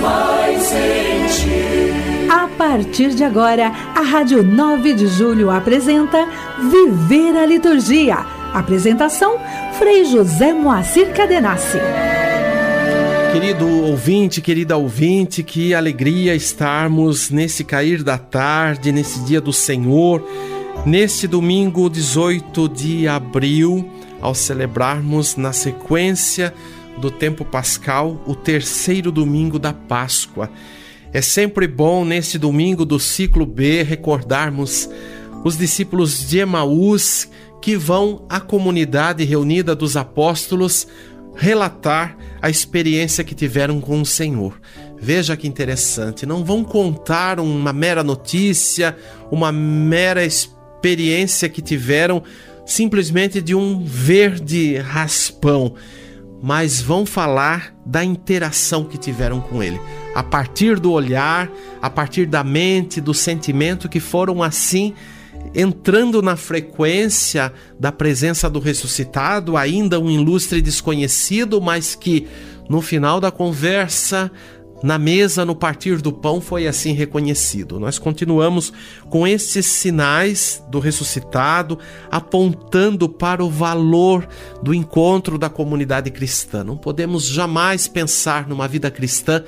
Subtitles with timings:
[0.00, 2.30] mais em ti.
[2.30, 6.28] A partir de agora, a Rádio 9 de Julho apresenta
[6.70, 8.18] Viver a Liturgia.
[8.52, 9.38] Apresentação,
[9.78, 11.78] Frei José Moacir Cadenassi.
[13.32, 20.28] Querido ouvinte, querida ouvinte, que alegria estarmos nesse cair da tarde, nesse dia do Senhor,
[20.84, 23.88] neste domingo 18 de abril,
[24.20, 26.52] ao celebrarmos na sequência
[27.00, 30.50] do tempo pascal o terceiro domingo da Páscoa.
[31.12, 34.88] É sempre bom neste domingo do ciclo B recordarmos
[35.42, 37.28] os discípulos de Emaús
[37.60, 40.86] que vão à comunidade reunida dos apóstolos
[41.34, 44.60] relatar a experiência que tiveram com o Senhor.
[45.00, 48.96] Veja que interessante, não vão contar uma mera notícia,
[49.30, 52.22] uma mera experiência que tiveram
[52.66, 55.74] simplesmente de um verde raspão,
[56.42, 59.80] mas vão falar da interação que tiveram com ele,
[60.14, 61.50] a partir do olhar,
[61.82, 64.94] a partir da mente, do sentimento que foram assim
[65.54, 72.28] entrando na frequência da presença do ressuscitado, ainda um ilustre desconhecido, mas que
[72.68, 74.30] no final da conversa,
[74.82, 77.78] na mesa, no partir do pão, foi assim reconhecido.
[77.78, 78.72] Nós continuamos
[79.08, 81.78] com esses sinais do ressuscitado,
[82.10, 84.26] apontando para o valor
[84.62, 86.64] do encontro da comunidade cristã.
[86.64, 89.44] Não podemos jamais pensar numa vida cristã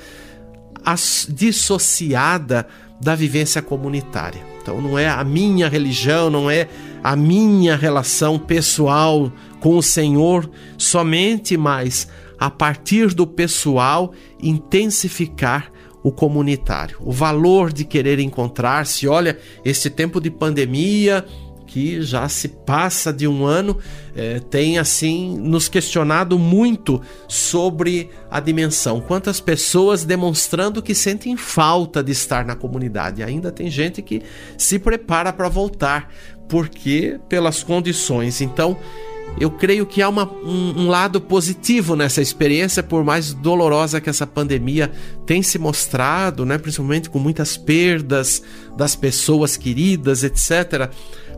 [1.29, 2.67] dissociada
[3.01, 4.41] da vivência comunitária.
[4.61, 6.69] Então não é a minha religião, não é
[7.03, 12.07] a minha relação pessoal com o Senhor somente, mas
[12.43, 14.13] a partir do pessoal
[14.43, 15.71] intensificar
[16.03, 19.07] o comunitário, o valor de querer encontrar-se.
[19.07, 21.25] Olha, esse tempo de pandemia
[21.69, 23.79] que já se passa de um ano,
[24.17, 29.01] é, tem assim nos questionado muito sobre a dimensão.
[29.01, 33.23] Quantas pessoas demonstrando que sentem falta de estar na comunidade.
[33.23, 34.21] Ainda tem gente que
[34.59, 36.13] se prepara para voltar,
[36.49, 38.41] porque pelas condições.
[38.41, 38.77] Então,
[39.41, 44.11] eu creio que há uma, um, um, lado positivo nessa experiência, por mais dolorosa que
[44.11, 44.93] essa pandemia
[45.27, 48.43] tem se mostrado, né, principalmente com muitas perdas
[48.77, 50.91] das pessoas queridas, etc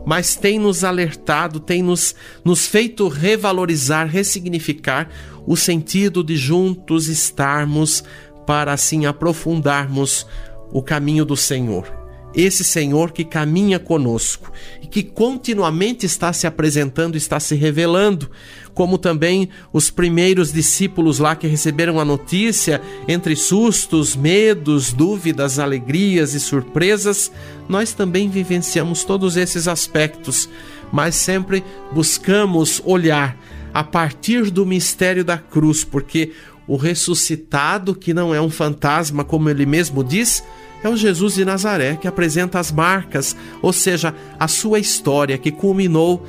[0.05, 5.09] mas tem nos alertado, tem nos, nos feito revalorizar, ressignificar
[5.47, 8.03] o sentido de juntos estarmos
[8.45, 10.27] para assim aprofundarmos
[10.71, 12.04] o caminho do Senhor
[12.35, 14.51] esse Senhor que caminha conosco
[14.81, 18.29] e que continuamente está se apresentando, está se revelando,
[18.73, 26.33] como também os primeiros discípulos lá que receberam a notícia, entre sustos, medos, dúvidas, alegrias
[26.33, 27.31] e surpresas,
[27.69, 30.49] nós também vivenciamos todos esses aspectos,
[30.91, 31.63] mas sempre
[31.93, 33.37] buscamos olhar
[33.73, 36.31] a partir do mistério da cruz, porque
[36.67, 40.43] o ressuscitado, que não é um fantasma, como ele mesmo diz,
[40.83, 45.51] é o Jesus de Nazaré que apresenta as marcas, ou seja, a sua história que
[45.51, 46.25] culminou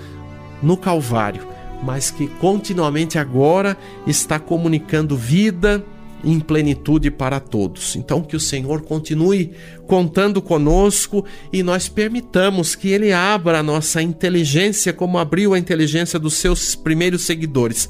[0.63, 1.47] no Calvário,
[1.83, 3.77] mas que continuamente agora
[4.07, 5.85] está comunicando vida
[6.25, 7.95] em plenitude para todos.
[7.95, 9.53] Então, que o Senhor continue
[9.87, 16.19] contando conosco e nós permitamos que Ele abra a nossa inteligência, como abriu a inteligência
[16.19, 17.89] dos seus primeiros seguidores,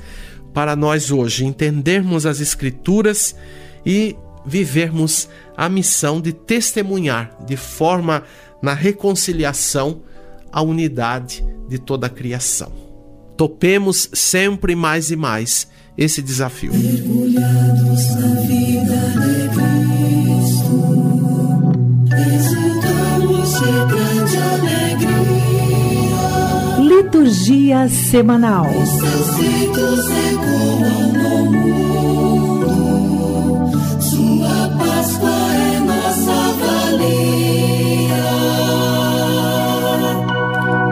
[0.57, 3.37] para nós hoje entendermos as Escrituras
[3.85, 8.23] e vivermos a missão de testemunhar de forma
[8.63, 10.01] na reconciliação
[10.51, 12.73] a unidade de toda a criação.
[13.37, 16.73] Topemos sempre mais e mais esse desafio.
[16.73, 21.19] Mergulhados na vida de Cristo,
[24.43, 24.76] alegria.
[27.07, 28.67] Liturgia semanal.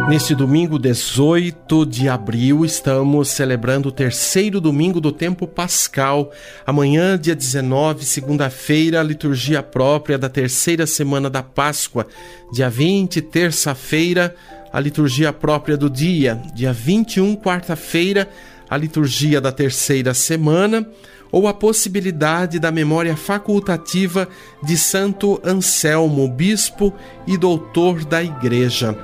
[0.08, 6.30] Neste domingo 18 de abril, estamos celebrando o terceiro domingo do tempo pascal.
[6.64, 12.06] Amanhã, dia 19, segunda-feira, a liturgia própria da terceira semana da Páscoa.
[12.52, 14.32] Dia 20, terça-feira,
[14.74, 16.42] a liturgia própria do dia.
[16.52, 18.28] Dia 21, quarta-feira,
[18.68, 20.84] a liturgia da terceira semana
[21.30, 24.28] ou a possibilidade da memória facultativa
[24.64, 26.92] de Santo Anselmo, bispo
[27.24, 28.98] e doutor da Igreja.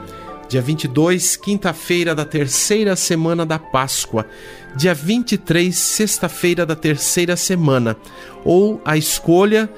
[0.49, 4.27] Dia 22, quinta-feira da terceira semana da Páscoa,
[4.75, 7.97] dia 23, sexta-feira da terceira semana,
[8.45, 9.71] ou a escolha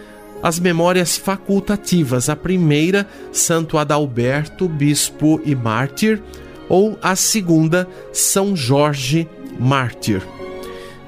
[0.43, 6.21] as memórias facultativas, a primeira, Santo Adalberto, bispo e mártir,
[6.69, 9.29] ou a segunda, São Jorge,
[9.59, 10.23] mártir.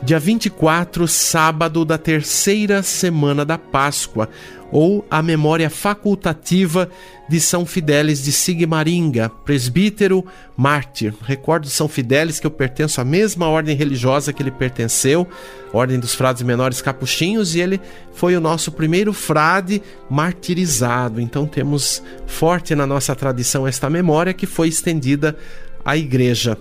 [0.02, 4.28] dia 24, sábado da terceira semana da Páscoa,
[4.74, 6.90] ou a memória facultativa
[7.28, 10.26] de São Fidélis de Sigmaringa, presbítero
[10.56, 11.14] mártir.
[11.22, 15.28] Recordo São Fidélis que eu pertenço à mesma ordem religiosa que ele pertenceu,
[15.72, 17.80] Ordem dos Frades Menores Capuchinhos, e ele
[18.12, 19.80] foi o nosso primeiro frade
[20.10, 21.20] martirizado.
[21.20, 25.36] Então temos forte na nossa tradição esta memória que foi estendida
[25.84, 26.58] à igreja.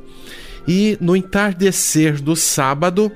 [0.68, 3.12] E no entardecer do sábado,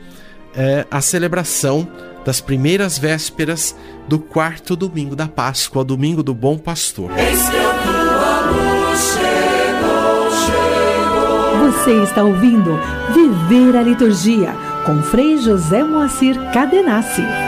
[0.58, 1.88] é, a celebração
[2.26, 3.76] das primeiras vésperas
[4.08, 7.12] do quarto domingo da Páscoa, domingo do Bom Pastor.
[11.62, 12.78] Você está ouvindo
[13.14, 14.54] Viver a Liturgia
[14.86, 17.47] com Frei José Moacir Cadenassi.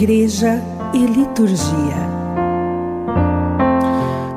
[0.00, 0.62] Igreja
[0.94, 2.06] e Liturgia.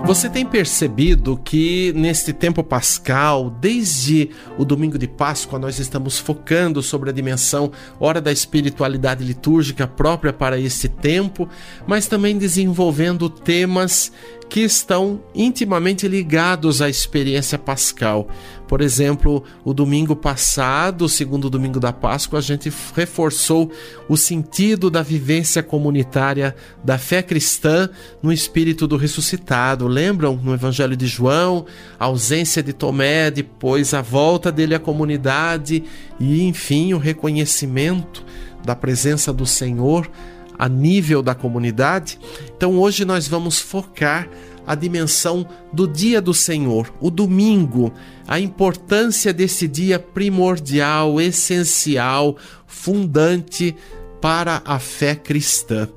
[0.08, 6.82] Você tem percebido que neste tempo pascal, desde o domingo de Páscoa, nós estamos focando
[6.82, 11.48] sobre a dimensão hora da espiritualidade litúrgica própria para este tempo,
[11.86, 14.12] mas também desenvolvendo temas
[14.50, 18.28] que estão intimamente ligados à experiência pascal.
[18.72, 23.70] Por exemplo, o domingo passado, o segundo domingo da Páscoa, a gente reforçou
[24.08, 27.90] o sentido da vivência comunitária da fé cristã
[28.24, 29.90] no espírito do ressuscitado.
[29.90, 31.66] Lembram no Evangelho de João,
[32.00, 35.84] a ausência de Tomé, depois a volta dele à comunidade
[36.18, 38.24] e, enfim, o reconhecimento
[38.64, 40.10] da presença do Senhor
[40.58, 42.18] a nível da comunidade.
[42.56, 44.30] Então hoje nós vamos focar
[44.66, 47.92] a dimensão do dia do Senhor, o domingo,
[48.28, 52.38] a importância desse dia primordial, essencial,
[52.68, 53.76] fundante
[54.22, 55.90] para a fé cristã.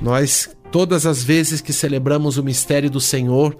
[0.00, 3.56] Nós, todas as vezes que celebramos o mistério do Senhor,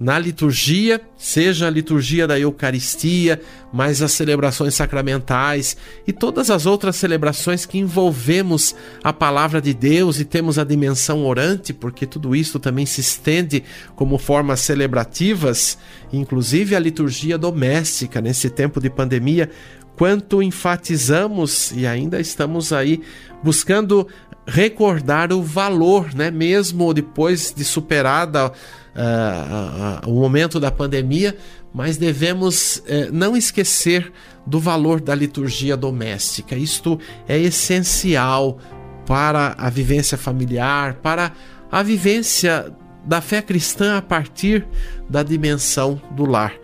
[0.00, 3.38] na liturgia, seja a liturgia da Eucaristia,
[3.70, 5.76] mais as celebrações sacramentais
[6.06, 8.74] e todas as outras celebrações que envolvemos
[9.04, 13.62] a palavra de Deus e temos a dimensão orante, porque tudo isso também se estende
[13.94, 15.76] como formas celebrativas,
[16.10, 19.50] inclusive a liturgia doméstica nesse tempo de pandemia,
[19.98, 23.02] quanto enfatizamos e ainda estamos aí
[23.44, 24.08] buscando
[24.46, 28.50] recordar o valor, né, mesmo depois de superada
[28.94, 31.36] uh, uh, o momento da pandemia,
[31.72, 34.12] mas devemos uh, não esquecer
[34.46, 36.56] do valor da liturgia doméstica.
[36.56, 36.98] Isto
[37.28, 38.58] é essencial
[39.06, 41.32] para a vivência familiar, para
[41.70, 42.72] a vivência
[43.04, 44.66] da fé cristã a partir
[45.08, 46.54] da dimensão do lar.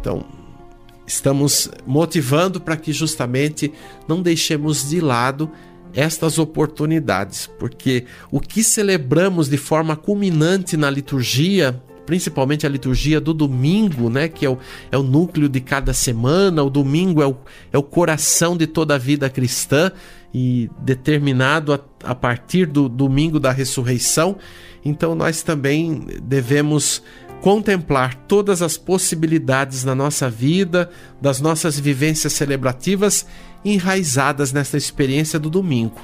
[0.00, 0.24] Então,
[1.06, 3.72] estamos motivando para que justamente
[4.08, 5.50] não deixemos de lado
[5.94, 13.32] estas oportunidades, porque o que celebramos de forma culminante na liturgia, principalmente a liturgia do
[13.32, 14.58] domingo, né, que é o,
[14.90, 17.36] é o núcleo de cada semana, o domingo é o,
[17.72, 19.90] é o coração de toda a vida cristã
[20.32, 24.36] e determinado a, a partir do domingo da ressurreição,
[24.84, 27.02] então nós também devemos
[27.40, 33.26] contemplar todas as possibilidades na nossa vida, das nossas vivências celebrativas
[33.64, 36.00] enraizadas nesta experiência do domingo.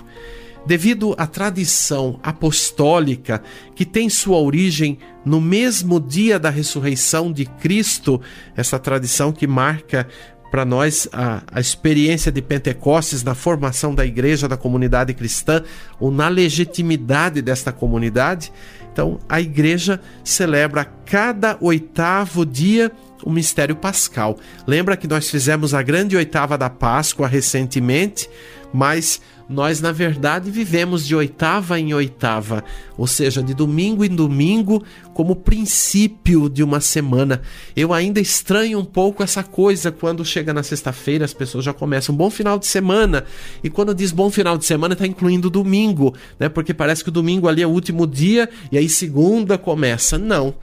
[0.66, 3.42] Devido à tradição apostólica
[3.74, 8.20] que tem sua origem no mesmo dia da ressurreição de Cristo,
[8.54, 10.06] essa tradição que marca
[10.50, 15.62] para nós a, a, experiência de Pentecostes na formação da igreja, da comunidade cristã,
[15.98, 18.52] ou na legitimidade desta comunidade.
[18.92, 22.90] Então, a igreja celebra cada oitavo dia
[23.24, 24.38] o mistério pascal.
[24.66, 28.28] Lembra que nós fizemos a grande oitava da Páscoa recentemente,
[28.72, 32.62] mas nós na verdade vivemos de oitava em oitava,
[32.96, 37.42] ou seja, de domingo em domingo, como princípio de uma semana.
[37.74, 42.14] Eu ainda estranho um pouco essa coisa quando chega na sexta-feira, as pessoas já começam
[42.14, 43.24] bom final de semana,
[43.62, 46.48] e quando diz bom final de semana, está incluindo domingo, né?
[46.48, 50.16] Porque parece que o domingo ali é o último dia e aí segunda começa.
[50.16, 50.54] Não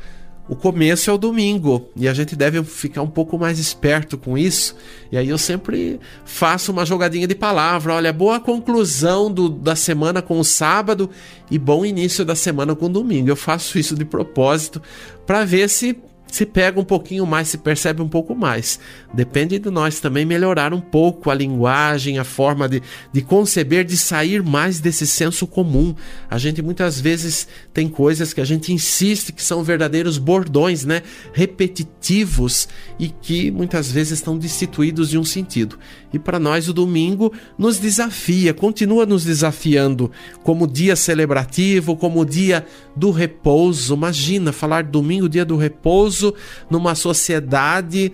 [0.50, 4.38] o começo é o domingo e a gente deve ficar um pouco mais esperto com
[4.38, 4.76] isso.
[5.12, 7.94] E aí eu sempre faço uma jogadinha de palavra.
[7.94, 11.10] Olha, boa conclusão do, da semana com o sábado
[11.52, 13.30] e bom início da semana com o domingo.
[13.30, 14.82] Eu faço isso de propósito
[15.26, 15.98] para ver se
[16.32, 18.80] se pega um pouquinho mais, se percebe um pouco mais.
[19.14, 22.82] Depende de nós também melhorar um pouco a linguagem, a forma de,
[23.12, 25.96] de conceber, de sair mais desse senso comum.
[26.30, 31.02] A gente muitas vezes tem coisas que a gente insiste que são verdadeiros bordões, né?
[31.34, 32.68] Repetitivos
[33.00, 35.78] e que muitas vezes estão destituídos de um sentido.
[36.14, 40.12] E para nós o domingo nos desafia, continua nos desafiando
[40.44, 42.66] como dia celebrativo, como dia
[42.98, 43.94] do repouso.
[43.94, 46.34] Imagina falar domingo, dia do repouso
[46.70, 48.12] numa sociedade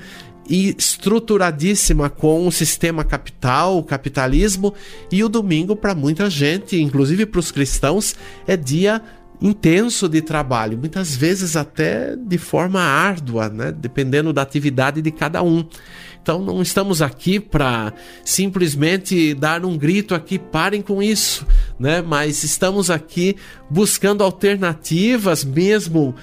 [0.50, 4.74] estruturadíssima com o sistema capital, o capitalismo,
[5.12, 9.02] e o domingo para muita gente, inclusive para os cristãos, é dia
[9.44, 13.74] intenso de trabalho, muitas vezes até de forma árdua, né?
[13.74, 15.68] dependendo da atividade de cada um.
[16.22, 21.46] Então não estamos aqui para simplesmente dar um grito aqui, parem com isso,
[21.78, 22.02] né?
[22.02, 23.36] Mas estamos aqui
[23.70, 26.16] buscando alternativas mesmo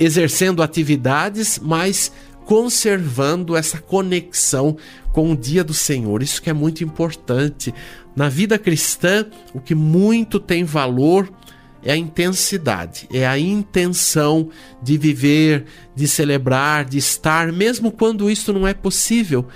[0.00, 2.10] exercendo atividades, mas
[2.44, 4.76] conservando essa conexão
[5.12, 6.20] com o dia do Senhor.
[6.20, 7.72] Isso que é muito importante.
[8.16, 11.32] Na vida cristã, o que muito tem valor
[11.82, 14.48] é a intensidade, é a intenção
[14.82, 19.46] de viver, de celebrar, de estar, mesmo quando isso não é possível.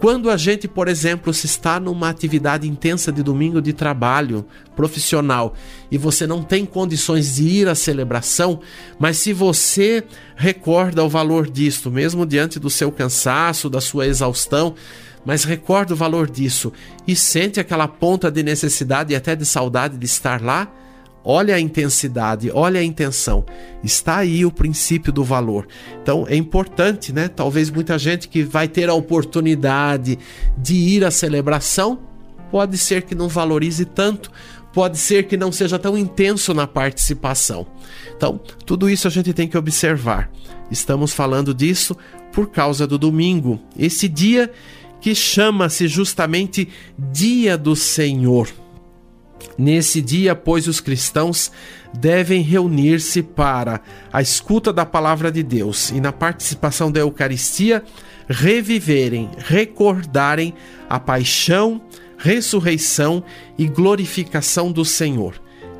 [0.00, 5.54] Quando a gente, por exemplo, se está numa atividade intensa de domingo de trabalho profissional
[5.90, 8.60] e você não tem condições de ir à celebração,
[8.98, 10.02] mas se você
[10.36, 14.74] recorda o valor disto, mesmo diante do seu cansaço, da sua exaustão,
[15.22, 16.72] mas recorda o valor disso
[17.06, 20.72] e sente aquela ponta de necessidade e até de saudade de estar lá,
[21.24, 23.44] Olha a intensidade, olha a intenção.
[23.84, 25.68] Está aí o princípio do valor.
[26.02, 27.28] Então é importante, né?
[27.28, 30.18] Talvez muita gente que vai ter a oportunidade
[30.56, 32.00] de ir à celebração,
[32.50, 34.30] pode ser que não valorize tanto,
[34.72, 37.66] pode ser que não seja tão intenso na participação.
[38.16, 40.30] Então, tudo isso a gente tem que observar.
[40.70, 41.96] Estamos falando disso
[42.32, 44.50] por causa do domingo, esse dia
[45.00, 48.48] que chama-se justamente Dia do Senhor.
[49.56, 51.50] Nesse dia, pois, os cristãos
[51.92, 53.80] devem reunir-se para
[54.12, 57.82] a escuta da palavra de Deus e na participação da Eucaristia
[58.28, 60.54] reviverem, recordarem
[60.88, 61.82] a paixão,
[62.16, 63.24] ressurreição
[63.58, 65.34] e glorificação do Senhor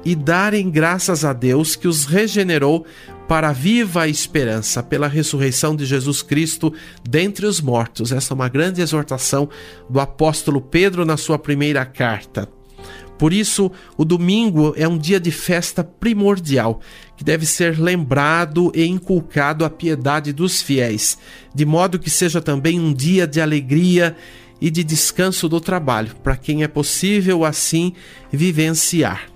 [0.04, 2.86] e darem graças a Deus que os regenerou
[3.28, 6.72] para a viva esperança pela ressurreição de Jesus Cristo
[7.08, 8.10] dentre os mortos.
[8.10, 9.48] Essa é uma grande exortação
[9.88, 12.48] do apóstolo Pedro na sua primeira carta.
[13.20, 16.80] Por isso, o domingo é um dia de festa primordial,
[17.18, 21.18] que deve ser lembrado e inculcado a piedade dos fiéis,
[21.54, 24.16] de modo que seja também um dia de alegria
[24.58, 27.92] e de descanso do trabalho, para quem é possível assim
[28.32, 29.28] vivenciar.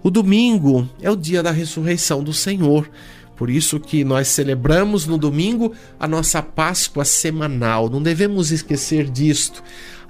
[0.00, 2.88] O domingo é o dia da ressurreição do Senhor.
[3.34, 7.90] Por isso que nós celebramos no domingo a nossa Páscoa semanal.
[7.90, 9.60] Não devemos esquecer disto.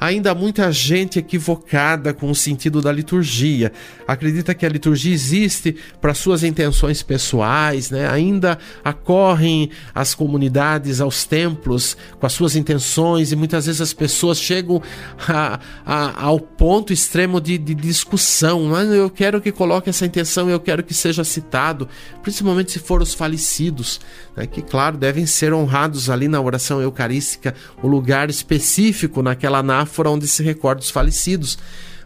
[0.00, 3.72] Ainda há muita gente equivocada com o sentido da liturgia.
[4.06, 8.08] Acredita que a liturgia existe para suas intenções pessoais, né?
[8.08, 14.38] Ainda acorrem as comunidades aos templos com as suas intenções e muitas vezes as pessoas
[14.38, 14.80] chegam
[15.26, 18.64] a, a, ao ponto extremo de, de discussão.
[18.64, 21.88] Mas eu quero que coloque essa intenção, eu quero que seja citado,
[22.22, 24.00] principalmente se for os falecidos,
[24.36, 24.46] né?
[24.46, 30.28] que claro devem ser honrados ali na oração eucarística, o lugar específico naquela metáfora onde
[30.28, 31.58] se recorda os falecidos.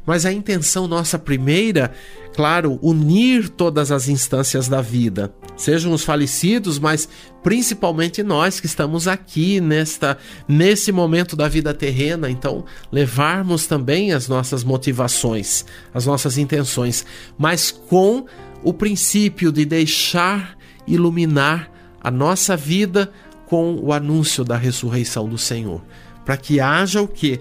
[0.04, 1.92] Mas a intenção nossa primeira,
[2.34, 7.08] claro, unir todas as instâncias da vida, sejam os falecidos, mas
[7.40, 14.26] principalmente nós que estamos aqui nesta nesse momento da vida terrena, então levarmos também as
[14.26, 17.06] nossas motivações, as nossas intenções,
[17.38, 18.26] mas com
[18.64, 21.70] o princípio de deixar iluminar
[22.00, 23.12] a nossa vida
[23.46, 25.80] com o anúncio da ressurreição do Senhor,
[26.24, 27.40] para que haja o que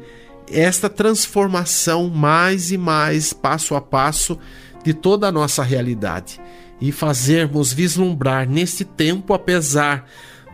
[0.51, 4.37] esta transformação mais e mais, passo a passo,
[4.83, 6.39] de toda a nossa realidade
[6.79, 10.05] e fazermos vislumbrar nesse tempo, apesar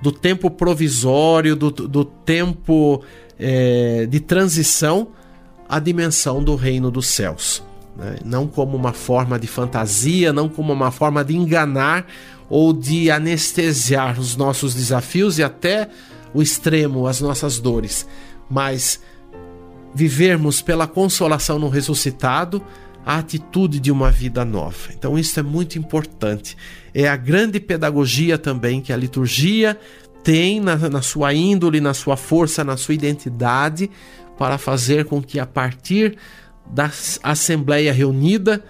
[0.01, 3.01] do tempo provisório, do, do tempo
[3.39, 5.09] é, de transição,
[5.69, 7.63] a dimensão do reino dos céus.
[7.95, 8.17] Né?
[8.23, 12.05] Não como uma forma de fantasia, não como uma forma de enganar
[12.49, 15.89] ou de anestesiar os nossos desafios e até
[16.33, 18.05] o extremo, as nossas dores,
[18.49, 18.99] mas
[19.93, 22.63] vivermos pela consolação no ressuscitado
[23.05, 24.89] a atitude de uma vida nova.
[24.93, 26.57] Então, isso é muito importante.
[26.93, 29.79] É a grande pedagogia também que a liturgia
[30.23, 33.89] tem na, na sua índole, na sua força, na sua identidade,
[34.37, 36.17] para fazer com que a partir
[36.69, 36.91] da
[37.23, 38.61] Assembleia reunida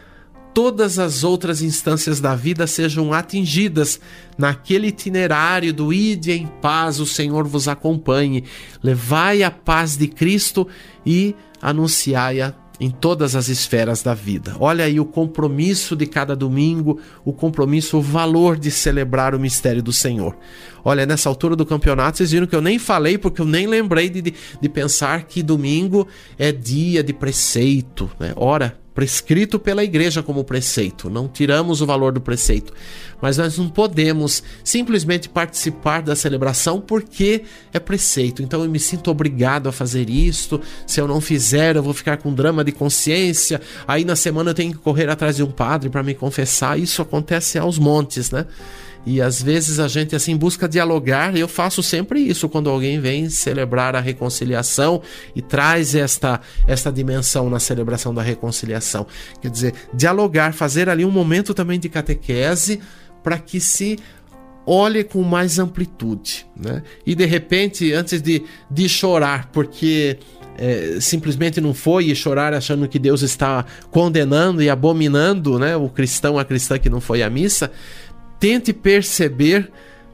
[0.57, 3.99] todas as outras instâncias da vida sejam atingidas
[4.35, 8.43] naquele itinerário do ide em paz, o Senhor vos acompanhe.
[8.81, 10.67] Levai a paz de Cristo
[11.05, 14.55] e anunciai-a em todas as esferas da vida.
[14.59, 19.83] Olha aí o compromisso de cada domingo, o compromisso, o valor de celebrar o mistério
[19.83, 20.35] do Senhor.
[20.83, 24.09] Olha, nessa altura do campeonato, vocês viram que eu nem falei, porque eu nem lembrei
[24.09, 28.09] de, de, de pensar que domingo é dia de preceito.
[28.19, 28.33] Né?
[28.35, 31.07] Ora, prescrito pela igreja como preceito.
[31.07, 32.73] Não tiramos o valor do preceito,
[33.21, 38.41] mas nós não podemos simplesmente participar da celebração porque é preceito.
[38.41, 40.59] Então eu me sinto obrigado a fazer isto.
[40.87, 43.61] Se eu não fizer, eu vou ficar com drama de consciência.
[43.87, 46.79] Aí na semana eu tenho que correr atrás de um padre para me confessar.
[46.79, 48.47] Isso acontece aos montes, né?
[49.05, 53.29] E às vezes a gente assim busca dialogar, eu faço sempre isso quando alguém vem
[53.29, 55.01] celebrar a reconciliação
[55.35, 59.07] e traz esta esta dimensão na celebração da reconciliação.
[59.41, 62.79] Quer dizer, dialogar, fazer ali um momento também de catequese
[63.23, 63.97] para que se
[64.65, 66.83] olhe com mais amplitude, né?
[67.05, 70.19] E de repente, antes de, de chorar, porque
[70.57, 75.77] é, simplesmente não foi e chorar achando que Deus está condenando e abominando, né?
[75.77, 77.71] O cristão, a cristã que não foi à missa,
[78.39, 79.71] tente perceber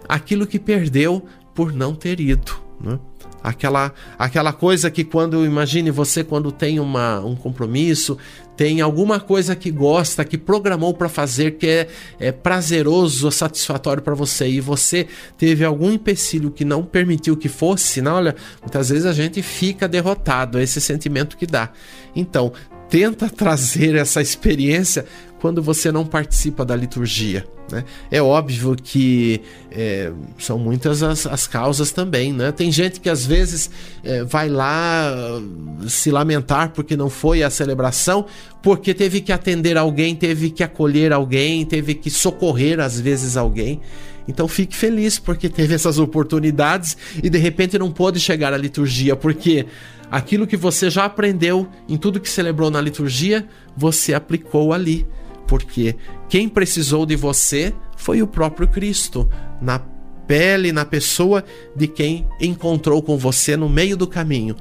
[0.08, 2.54] aquilo que perdeu por não ter ido.
[2.80, 3.00] Né?
[3.44, 8.18] Aquela, aquela coisa que quando, imagine você quando tem uma, um compromisso,
[8.56, 11.88] tem alguma coisa que gosta, que programou para fazer, que é,
[12.20, 18.02] é prazeroso, satisfatório para você, e você teve algum empecilho que não permitiu que fosse,
[18.02, 21.72] não, olha, muitas vezes a gente fica derrotado, é esse sentimento que dá.
[22.16, 22.54] Então,
[22.90, 25.06] tenta trazer essa experiência
[25.44, 27.46] quando você não participa da liturgia.
[27.70, 27.84] Né?
[28.10, 30.10] É óbvio que é,
[30.40, 32.32] são muitas as, as, causas também.
[32.32, 32.54] Né?
[32.54, 33.70] Tem gente que às vezes
[34.06, 38.26] é, vai lá uh, se lamentar porque não foi à celebração,
[38.62, 43.82] porque teve que atender alguém, teve que acolher alguém, teve que socorrer às vezes alguém.
[44.26, 49.14] Então fique feliz porque teve essas oportunidades e de repente não pôde chegar à liturgia,
[49.14, 49.66] porque
[50.10, 53.46] aquilo que você já aprendeu em tudo que celebrou na liturgia,
[53.76, 55.06] você aplicou ali
[55.48, 55.96] porque
[56.30, 59.30] quem precisou de você foi o próprio Cristo,
[59.62, 59.80] na
[60.28, 61.44] pele, na pessoa
[61.76, 64.56] de quem encontrou com você no meio do caminho.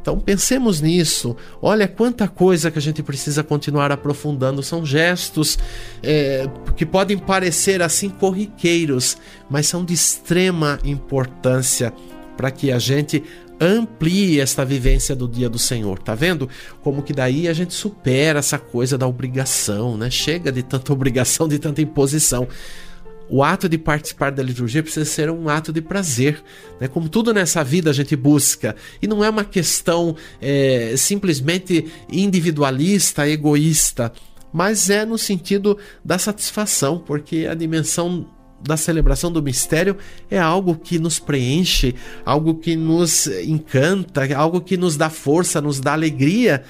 [0.00, 1.36] Então pensemos nisso.
[1.60, 4.62] Olha quanta coisa que a gente precisa continuar aprofundando.
[4.62, 5.58] São gestos
[6.00, 9.16] é, que podem parecer assim corriqueiros,
[9.50, 11.92] mas são de extrema importância
[12.36, 13.24] para que a gente
[13.60, 16.48] amplie esta vivência do dia do Senhor, tá vendo?
[16.82, 20.10] Como que daí a gente supera essa coisa da obrigação, né?
[20.10, 22.46] Chega de tanta obrigação, de tanta imposição.
[23.28, 26.42] O ato de participar da liturgia precisa ser um ato de prazer,
[26.80, 26.86] né?
[26.86, 33.28] Como tudo nessa vida a gente busca e não é uma questão é, simplesmente individualista,
[33.28, 34.12] egoísta,
[34.52, 38.26] mas é no sentido da satisfação, porque a dimensão
[38.66, 39.96] da celebração do mistério
[40.30, 45.80] é algo que nos preenche, algo que nos encanta, algo que nos dá força, nos
[45.80, 46.64] dá alegria,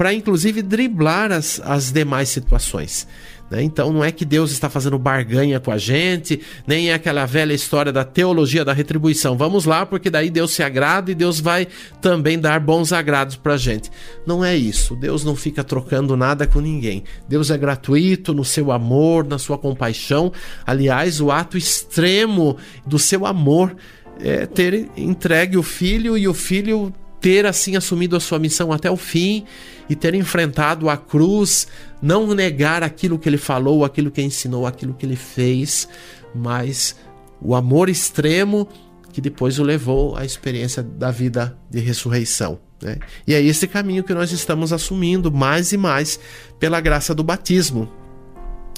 [0.00, 3.06] para inclusive driblar as, as demais situações.
[3.50, 3.62] Né?
[3.62, 7.52] Então não é que Deus está fazendo barganha com a gente, nem é aquela velha
[7.52, 9.36] história da teologia da retribuição.
[9.36, 11.68] Vamos lá, porque daí Deus se agrada e Deus vai
[12.00, 13.90] também dar bons agrados para a gente.
[14.26, 14.96] Não é isso.
[14.96, 17.04] Deus não fica trocando nada com ninguém.
[17.28, 20.32] Deus é gratuito no seu amor, na sua compaixão.
[20.66, 23.76] Aliás, o ato extremo do seu amor
[24.18, 28.90] é ter entregue o filho e o filho ter assim assumido a sua missão até
[28.90, 29.44] o fim
[29.88, 31.66] e ter enfrentado a cruz,
[32.00, 35.88] não negar aquilo que ele falou, aquilo que ensinou, aquilo que ele fez,
[36.34, 36.96] mas
[37.40, 38.68] o amor extremo
[39.12, 42.60] que depois o levou à experiência da vida de ressurreição.
[42.80, 42.98] Né?
[43.26, 46.18] E é esse caminho que nós estamos assumindo mais e mais
[46.58, 47.90] pela graça do batismo.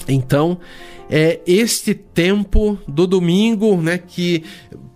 [0.07, 0.59] Então,
[1.09, 4.43] é este tempo do domingo, né, que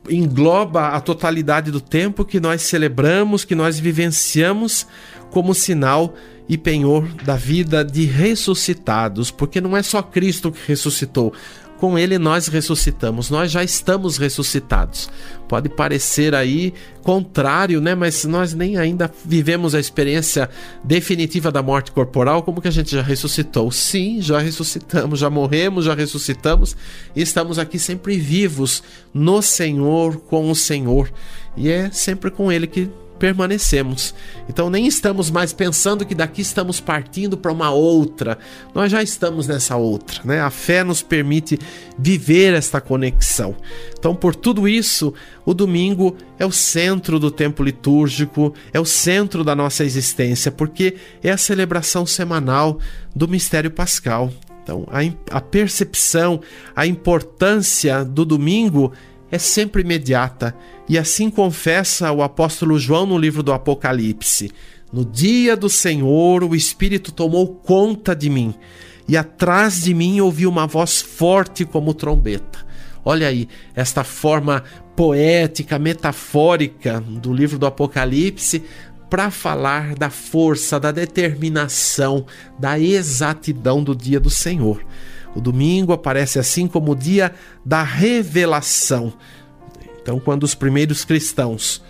[0.09, 4.87] engloba a totalidade do tempo que nós celebramos, que nós vivenciamos
[5.31, 6.13] como sinal
[6.49, 11.33] e penhor da vida de ressuscitados, porque não é só Cristo que ressuscitou,
[11.77, 15.09] com ele nós ressuscitamos, nós já estamos ressuscitados.
[15.47, 17.95] Pode parecer aí contrário, né?
[17.95, 20.49] Mas nós nem ainda vivemos a experiência
[20.83, 23.71] definitiva da morte corporal, como que a gente já ressuscitou?
[23.71, 26.75] Sim, já ressuscitamos, já morremos, já ressuscitamos
[27.15, 31.09] e estamos aqui sempre vivos no Senhor, com o Senhor.
[31.55, 34.13] E é sempre com ele que permanecemos.
[34.47, 38.37] Então nem estamos mais pensando que daqui estamos partindo para uma outra.
[38.73, 40.39] Nós já estamos nessa outra, né?
[40.39, 41.59] A fé nos permite
[41.97, 43.55] viver esta conexão.
[43.97, 45.13] Então, por tudo isso,
[45.45, 50.95] o domingo é o centro do tempo litúrgico, é o centro da nossa existência, porque
[51.23, 52.79] é a celebração semanal
[53.15, 54.31] do mistério pascal.
[54.63, 56.41] Então, a, a percepção,
[56.75, 58.91] a importância do domingo
[59.31, 60.55] é sempre imediata,
[60.87, 64.51] e assim confessa o apóstolo João no livro do Apocalipse.
[64.91, 68.55] No dia do Senhor, o Espírito tomou conta de mim,
[69.07, 72.65] e atrás de mim ouvi uma voz forte como trombeta.
[73.03, 74.63] Olha aí, esta forma
[74.95, 78.63] poética, metafórica do livro do Apocalipse
[79.09, 82.25] para falar da força, da determinação,
[82.59, 84.85] da exatidão do dia do Senhor.
[85.35, 87.33] O domingo aparece assim como o dia
[87.65, 89.13] da revelação.
[90.01, 91.83] Então, quando os primeiros cristãos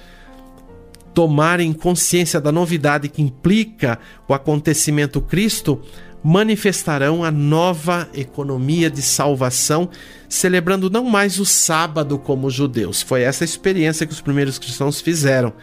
[1.14, 3.98] tomarem consciência da novidade que implica
[4.28, 5.82] o acontecimento Cristo,
[6.24, 9.90] manifestarão a nova economia de salvação,
[10.28, 13.02] celebrando não mais o sábado como os judeus.
[13.02, 15.54] Foi essa experiência que os primeiros cristãos fizeram,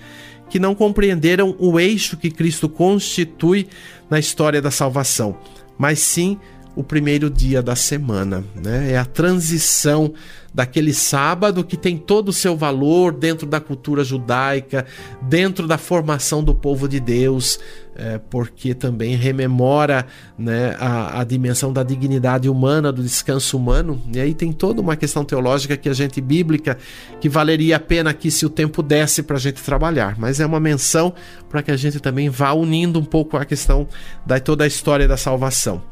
[0.48, 3.68] que não compreenderam o eixo que Cristo constitui
[4.08, 5.36] na história da salvação,
[5.78, 6.38] mas sim
[6.76, 8.44] o primeiro dia da semana.
[8.54, 8.92] Né?
[8.92, 10.12] É a transição
[10.54, 14.86] daquele sábado que tem todo o seu valor dentro da cultura judaica,
[15.20, 17.58] dentro da formação do povo de Deus,
[17.96, 20.06] é, porque também rememora
[20.38, 24.00] né, a, a, dimensão da dignidade humana, do descanso humano.
[24.12, 26.78] E aí tem toda uma questão teológica que a gente bíblica
[27.20, 30.46] que valeria a pena aqui se o tempo desse para a gente trabalhar, mas é
[30.46, 31.12] uma menção
[31.48, 33.88] para que a gente também vá unindo um pouco a questão
[34.24, 35.82] da toda a história da salvação.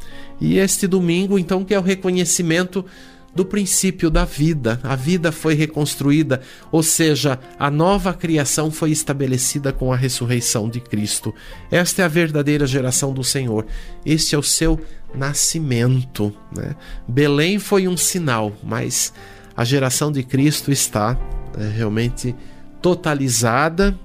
[0.43, 2.85] E este domingo, então, que é o reconhecimento
[3.33, 4.81] do princípio da vida.
[4.83, 10.81] A vida foi reconstruída, ou seja, a nova criação foi estabelecida com a ressurreição de
[10.81, 11.33] Cristo.
[11.71, 13.65] Esta é a verdadeira geração do Senhor.
[14.05, 14.81] Este é o seu
[15.15, 16.35] nascimento.
[16.55, 16.75] Né?
[17.07, 19.15] Belém foi um sinal, mas
[19.57, 21.17] a geração de Cristo está
[21.57, 22.35] é, realmente
[22.83, 23.97] totalizada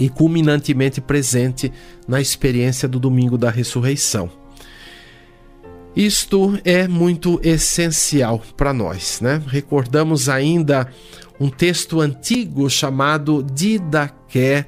[0.00, 1.72] e culminantemente presente
[2.08, 4.42] na experiência do domingo da ressurreição.
[5.96, 9.40] Isto é muito essencial para nós, né?
[9.46, 10.88] Recordamos ainda
[11.38, 14.66] um texto antigo chamado Didaqué,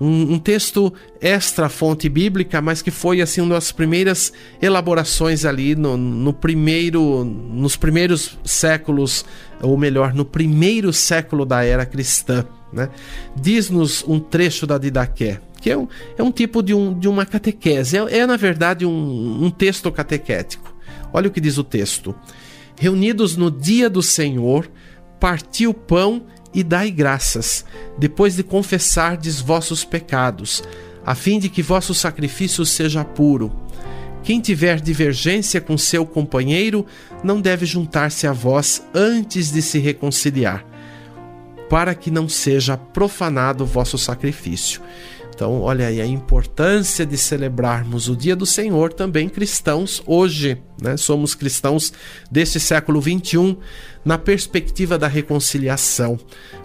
[0.00, 5.76] um, um, texto extra fonte bíblica, mas que foi assim uma das primeiras elaborações ali
[5.76, 9.24] no, no primeiro, nos primeiros séculos,
[9.62, 12.44] ou melhor, no primeiro século da era cristã.
[12.72, 12.88] Né?
[13.36, 17.24] Diz-nos um trecho da Didaqué que é um, é um tipo de, um, de uma
[17.24, 20.76] catequese, é, é na verdade um, um texto catequético.
[21.10, 22.14] Olha o que diz o texto:
[22.78, 24.70] Reunidos no dia do Senhor,
[25.18, 27.64] parti o pão e dai graças,
[27.98, 30.62] depois de confessardes vossos pecados,
[31.02, 33.50] a fim de que vosso sacrifício seja puro.
[34.22, 36.84] Quem tiver divergência com seu companheiro
[37.22, 40.62] não deve juntar-se a vós antes de se reconciliar,
[41.70, 44.82] para que não seja profanado vosso sacrifício.
[45.34, 50.96] Então, olha aí a importância de celebrarmos o dia do Senhor também cristãos hoje, né?
[50.96, 51.92] Somos cristãos
[52.30, 53.56] deste século 21
[54.04, 56.16] na perspectiva da reconciliação,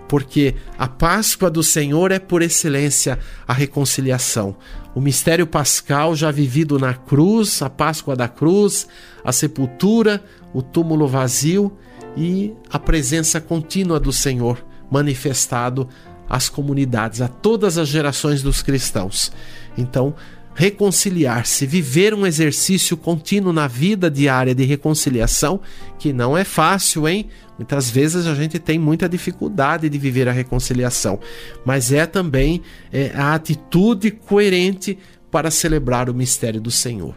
[0.08, 4.56] porque a Páscoa do Senhor é por excelência a reconciliação.
[4.94, 8.88] O mistério pascal já vivido na cruz, a Páscoa da cruz,
[9.24, 11.76] a sepultura, o túmulo vazio
[12.16, 15.88] e a presença contínua do Senhor manifestado
[16.30, 19.32] às comunidades, a todas as gerações dos cristãos.
[19.78, 20.16] Então,
[20.54, 25.62] reconciliar-se, viver um exercício contínuo na vida diária de reconciliação,
[25.98, 27.30] que não é fácil, hein?
[27.58, 31.20] Muitas vezes a gente tem muita dificuldade de viver a reconciliação,
[31.66, 32.62] mas é também
[32.92, 34.98] é, a atitude coerente
[35.32, 37.16] para celebrar o mistério do Senhor.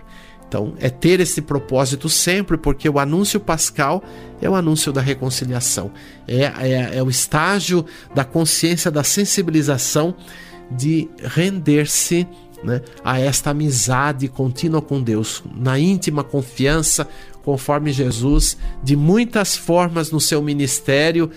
[0.53, 4.05] Então, é ter esse propósito sempre, porque o anúncio pascal
[4.39, 5.91] é o anúncio da reconciliação,
[6.29, 10.15] é, é, é o estágio da consciência, da sensibilização
[10.71, 12.29] de render-se
[12.63, 17.09] né, a esta amizade contínua com Deus, na íntima confiança,
[17.43, 21.31] conforme Jesus, de muitas formas no seu ministério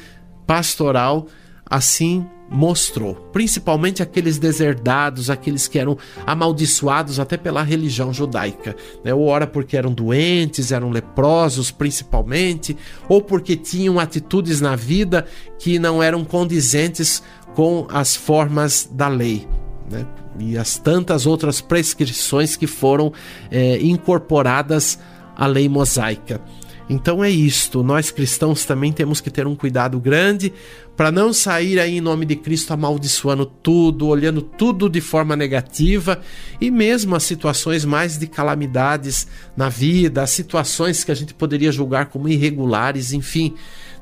[0.46, 1.28] pastoral,
[1.66, 9.14] assim mostrou, principalmente aqueles deserdados, aqueles que eram amaldiçoados até pela religião judaica, né?
[9.14, 12.78] ou ora porque eram doentes, eram leprosos principalmente,
[13.10, 15.26] ou porque tinham atitudes na vida
[15.58, 17.24] que não eram condizentes
[17.56, 19.48] com as formas da lei.
[19.90, 20.06] Né?
[20.40, 23.12] E as tantas outras prescrições que foram
[23.50, 25.00] é, incorporadas
[25.36, 26.42] à lei mosaica.
[26.88, 30.54] Então é isto, nós cristãos também temos que ter um cuidado grande
[30.96, 36.22] para não sair aí em nome de Cristo amaldiçoando tudo, olhando tudo de forma negativa
[36.62, 41.72] e mesmo as situações mais de calamidades na vida, as situações que a gente poderia
[41.72, 43.56] julgar como irregulares, enfim,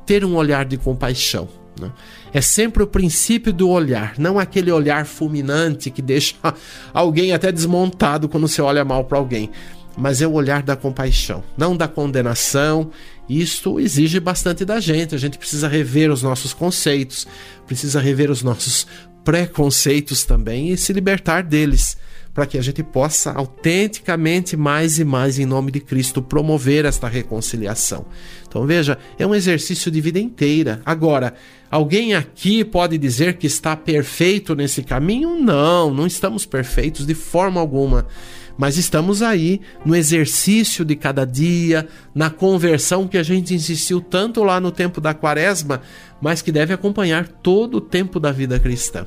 [0.06, 1.48] ter um olhar de compaixão.
[1.80, 1.90] Né?
[2.34, 6.36] É sempre o princípio do olhar, não aquele olhar fulminante que deixa
[6.94, 9.50] alguém até desmontado quando você olha mal para alguém
[9.98, 12.90] mas é o olhar da compaixão, não da condenação.
[13.30, 15.16] Isto exige bastante da gente.
[15.16, 17.28] A gente precisa rever os nossos conceitos,
[17.66, 18.88] precisa rever os nossos
[19.24, 21.98] preconceitos também e se libertar deles,
[22.34, 27.08] para que a gente possa autenticamente, mais e mais, em nome de Cristo, promover esta
[27.08, 28.06] reconciliação.
[28.48, 30.82] Então veja, é um exercício de vida inteira.
[30.86, 31.34] Agora,
[31.72, 35.40] alguém aqui pode dizer que está perfeito nesse caminho?
[35.40, 38.08] Não, não estamos perfeitos de forma alguma
[38.58, 44.44] mas estamos aí no exercício de cada dia, na conversão que a gente insistiu tanto
[44.44, 45.82] lá no tempo da quaresma,
[46.22, 49.06] mas que deve acompanhar todo o tempo da vida cristã.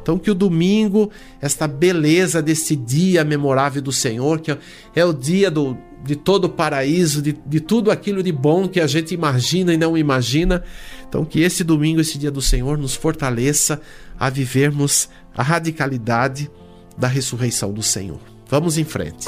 [0.00, 4.56] Então, que o domingo, esta beleza desse dia memorável do Senhor, que
[4.94, 8.80] é o dia do, de todo o paraíso, de, de tudo aquilo de bom que
[8.80, 10.62] a gente imagina e não imagina.
[11.08, 13.80] Então, que esse domingo, esse dia do Senhor, nos fortaleça
[14.18, 16.50] a vivermos a radicalidade
[16.96, 18.35] da ressurreição do Senhor.
[18.48, 19.26] Vamos em frente.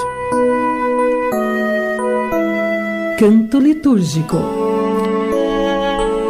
[3.19, 4.37] Canto litúrgico.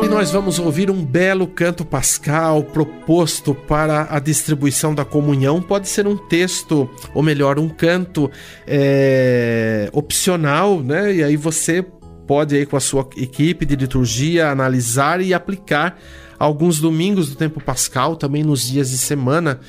[0.02, 5.60] E nós vamos ouvir um belo canto pascal proposto para a distribuição da comunhão.
[5.60, 8.30] Pode ser um texto, ou melhor, um canto
[8.66, 11.14] é, opcional, né?
[11.14, 11.84] E aí você
[12.26, 15.98] pode aí com a sua equipe de liturgia analisar e aplicar
[16.38, 19.60] alguns domingos do tempo pascal, também nos dias de semana.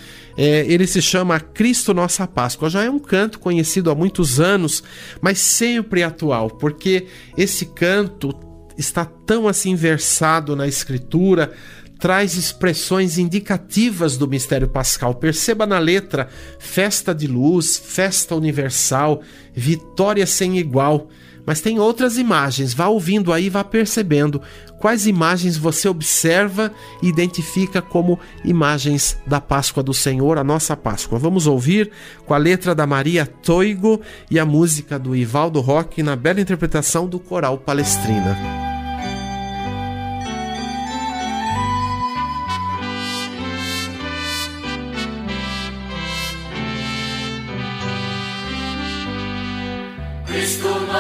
[0.41, 2.69] É, ele se chama Cristo Nossa Páscoa.
[2.69, 4.82] Já é um canto conhecido há muitos anos,
[5.19, 8.34] mas sempre atual, porque esse canto
[8.78, 11.52] está tão assim versado na escritura,
[11.99, 15.15] traz expressões indicativas do mistério pascal.
[15.15, 19.21] Perceba na letra: festa de luz, festa universal,
[19.54, 21.10] vitória sem igual.
[21.45, 24.41] Mas tem outras imagens, vá ouvindo aí, vá percebendo
[24.79, 31.19] quais imagens você observa e identifica como imagens da Páscoa do Senhor, a nossa Páscoa.
[31.19, 31.91] Vamos ouvir
[32.25, 37.07] com a letra da Maria Toigo e a música do Ivaldo Roque na bela interpretação
[37.07, 38.37] do coral Palestrina.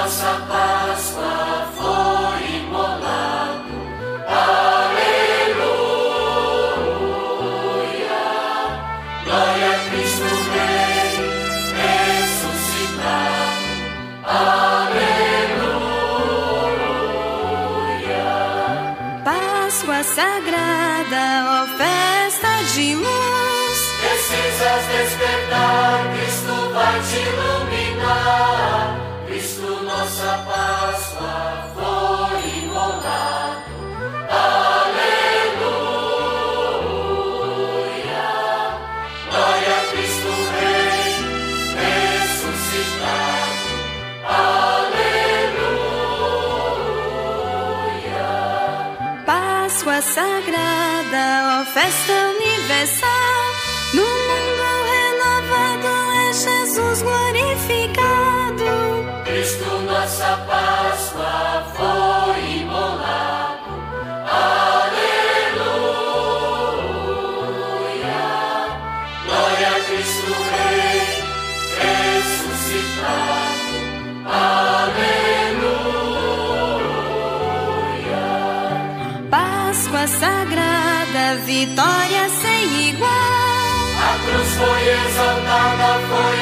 [0.09, 0.95] sagrada,
[1.77, 2.28] ó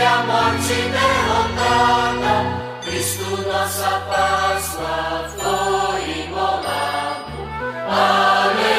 [0.07, 2.35] a morte derrotada.
[2.83, 7.37] Cristo, nossa Páscoa, foi imolado.
[7.89, 8.77] Aleluia.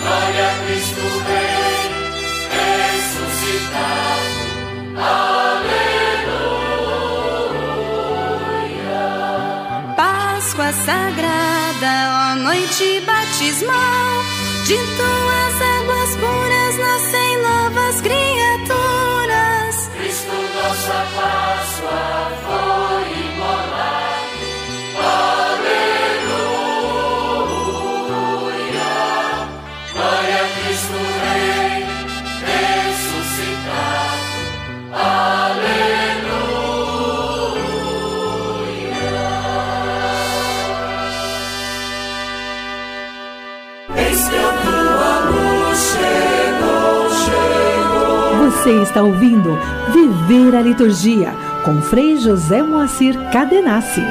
[0.00, 1.86] Glória a Cristo Rei,
[2.54, 4.38] ressuscitado.
[5.18, 5.94] Aleluia.
[9.96, 14.08] Páscoa sagrada, ó noite batismal.
[14.64, 15.07] De tuas
[48.68, 49.58] Você está ouvindo
[49.94, 51.32] Viver a Liturgia
[51.64, 54.02] com Frei José Moacir Cadenassi.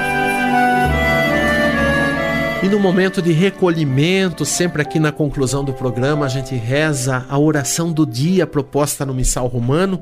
[2.64, 7.38] E no momento de recolhimento, sempre aqui na conclusão do programa, a gente reza a
[7.38, 10.02] oração do dia proposta no Missal Romano.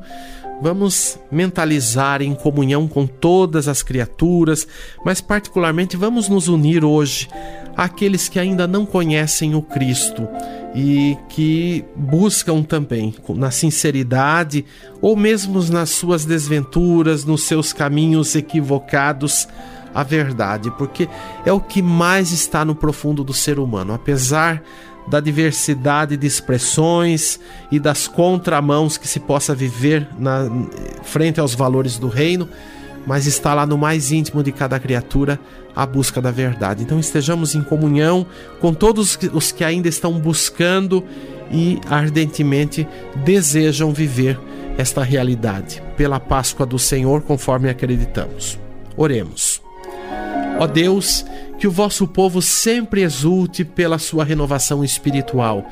[0.61, 4.65] Vamos mentalizar em comunhão com todas as criaturas,
[5.03, 7.27] mas particularmente vamos nos unir hoje
[7.75, 10.27] àqueles que ainda não conhecem o Cristo
[10.73, 14.65] e que buscam também, na sinceridade
[15.01, 19.47] ou mesmo nas suas desventuras, nos seus caminhos equivocados,
[19.93, 21.07] a verdade, porque
[21.45, 24.61] é o que mais está no profundo do ser humano, apesar
[25.07, 27.39] da diversidade de expressões
[27.71, 30.49] e das contramãos que se possa viver na
[31.03, 32.49] frente aos valores do reino,
[33.05, 35.39] mas está lá no mais íntimo de cada criatura
[35.75, 36.83] a busca da verdade.
[36.83, 38.25] Então estejamos em comunhão
[38.59, 41.03] com todos os que ainda estão buscando
[41.51, 42.87] e ardentemente
[43.23, 44.39] desejam viver
[44.77, 48.59] esta realidade pela Páscoa do Senhor, conforme acreditamos.
[48.97, 49.54] Oremos.
[50.57, 51.25] Ó Deus,
[51.59, 55.65] que o vosso povo sempre exulte pela sua renovação espiritual,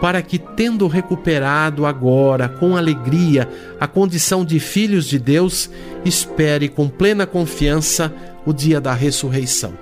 [0.00, 3.48] para que, tendo recuperado agora com alegria
[3.78, 5.70] a condição de filhos de Deus,
[6.04, 8.12] espere com plena confiança
[8.46, 9.74] o dia da ressurreição.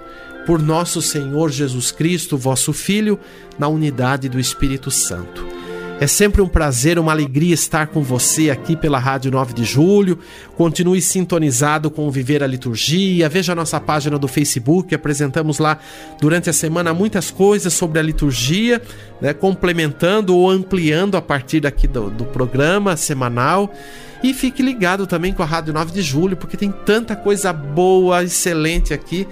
[0.44, 3.18] Por nosso Senhor Jesus Cristo, vosso Filho,
[3.59, 5.58] na unidade do Espírito Santo.
[6.01, 10.21] É sempre um prazer, uma alegria estar com você aqui pela Rádio 9 de Julho.
[10.57, 13.29] Continue sintonizado com o Viver a Liturgia.
[13.29, 14.95] Veja a nossa página do Facebook.
[14.95, 15.77] Apresentamos lá
[16.21, 18.81] durante a semana muitas coisas sobre a liturgia,
[19.21, 23.75] né, complementando ou ampliando a partir daqui do, do programa semanal.
[24.23, 28.23] E fique ligado também com a Rádio 9 de Julho, porque tem tanta coisa boa,
[28.23, 29.27] excelente aqui.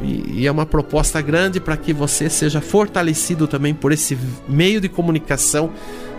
[0.00, 4.80] E, e é uma proposta grande para que você seja fortalecido também por esse meio
[4.80, 5.72] de comunicação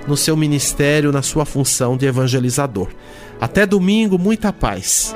[0.08, 2.88] no seu ministério, na sua função de evangelizador.
[3.40, 5.14] Até domingo, muita paz.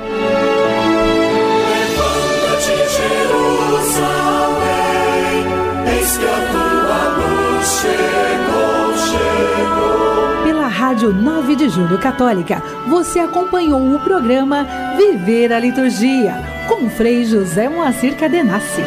[10.44, 17.26] Pela Rádio 9 de Julho Católica, você acompanhou o programa Viver a Liturgia com Frei
[17.26, 18.82] José Moacir Cadenassi.